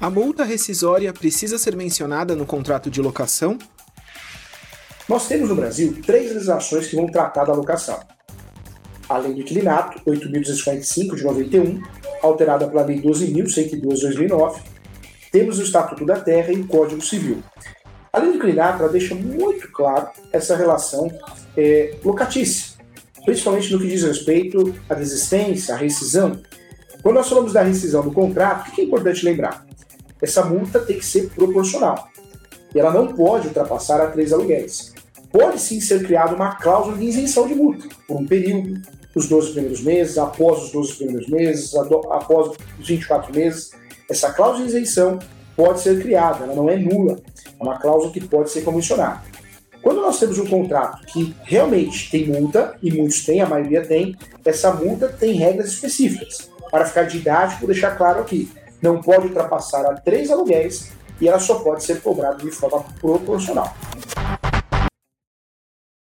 A 0.00 0.08
multa 0.08 0.44
rescisória 0.44 1.12
precisa 1.12 1.58
ser 1.58 1.76
mencionada 1.76 2.34
no 2.34 2.46
contrato 2.46 2.90
de 2.90 3.02
locação? 3.02 3.58
Nós 5.06 5.28
temos 5.28 5.50
no 5.50 5.54
Brasil 5.54 6.00
três 6.06 6.32
legislações 6.32 6.86
que 6.86 6.96
vão 6.96 7.06
tratar 7.06 7.44
da 7.44 7.52
locação. 7.52 8.00
A 9.06 9.18
Lei 9.18 9.34
do 9.34 9.40
Inquilinato, 9.40 10.00
8.245 10.08 11.16
de 11.16 11.24
91, 11.24 11.82
alterada 12.22 12.66
pela 12.66 12.82
Lei 12.82 13.02
12.102 13.02 13.70
de 13.72 13.80
2009, 13.80 14.62
temos 15.30 15.58
o 15.58 15.62
Estatuto 15.62 16.06
da 16.06 16.18
Terra 16.18 16.50
e 16.52 16.60
o 16.60 16.66
Código 16.66 17.02
Civil. 17.02 17.42
A 18.12 18.18
Lei 18.20 18.30
do 18.30 18.36
Inquilinato 18.36 18.88
deixa 18.88 19.14
muito 19.14 19.70
claro 19.70 20.08
essa 20.32 20.56
relação 20.56 21.10
é, 21.56 21.94
locatícia, 22.02 22.69
principalmente 23.24 23.72
no 23.72 23.78
que 23.78 23.88
diz 23.88 24.02
respeito 24.02 24.74
à 24.88 24.94
desistência, 24.94 25.74
à 25.74 25.78
rescisão. 25.78 26.40
Quando 27.02 27.16
nós 27.16 27.28
falamos 27.28 27.52
da 27.52 27.62
rescisão 27.62 28.02
do 28.02 28.12
contrato, 28.12 28.68
o 28.68 28.72
que 28.72 28.82
é 28.82 28.84
importante 28.84 29.24
lembrar? 29.24 29.66
essa 30.22 30.44
multa 30.44 30.78
tem 30.80 30.98
que 30.98 31.04
ser 31.04 31.30
proporcional. 31.30 32.08
E 32.74 32.78
ela 32.78 32.92
não 32.92 33.08
pode 33.08 33.48
ultrapassar 33.48 34.00
a 34.00 34.06
três 34.08 34.32
aluguéis. 34.32 34.92
Pode 35.32 35.60
sim 35.60 35.80
ser 35.80 36.04
criada 36.04 36.34
uma 36.34 36.56
cláusula 36.56 36.96
de 36.96 37.04
isenção 37.04 37.46
de 37.46 37.54
multa, 37.54 37.88
por 38.06 38.20
um 38.20 38.26
período, 38.26 38.80
os 39.14 39.28
12 39.28 39.52
primeiros 39.52 39.82
meses, 39.82 40.18
após 40.18 40.64
os 40.64 40.72
12 40.72 40.94
primeiros 40.94 41.28
meses, 41.28 41.74
após 41.74 42.56
os 42.78 42.86
24 42.86 43.34
meses. 43.34 43.70
Essa 44.08 44.32
cláusula 44.32 44.66
de 44.66 44.76
isenção 44.76 45.18
pode 45.56 45.80
ser 45.80 46.00
criada, 46.00 46.44
ela 46.44 46.54
não 46.54 46.68
é 46.68 46.76
nula. 46.76 47.18
É 47.58 47.62
uma 47.62 47.78
cláusula 47.78 48.12
que 48.12 48.20
pode 48.20 48.50
ser 48.50 48.62
convencionada. 48.62 49.22
Quando 49.82 50.02
nós 50.02 50.18
temos 50.18 50.38
um 50.38 50.46
contrato 50.46 51.04
que 51.06 51.34
realmente 51.42 52.10
tem 52.10 52.26
multa, 52.26 52.74
e 52.82 52.92
muitos 52.92 53.24
têm, 53.24 53.40
a 53.40 53.48
maioria 53.48 53.84
tem, 53.84 54.16
essa 54.44 54.72
multa 54.72 55.08
tem 55.08 55.32
regras 55.34 55.68
específicas. 55.68 56.50
Para 56.70 56.84
ficar 56.84 57.04
didático, 57.04 57.66
deixar 57.66 57.96
claro 57.96 58.20
aqui 58.20 58.50
não 58.80 59.00
pode 59.00 59.26
ultrapassar 59.26 59.84
a 59.86 59.94
três 59.94 60.30
aluguéis 60.30 60.90
e 61.20 61.28
ela 61.28 61.38
só 61.38 61.56
pode 61.56 61.84
ser 61.84 62.00
cobrada 62.00 62.42
de 62.42 62.50
forma 62.50 62.84
proporcional. 63.00 63.74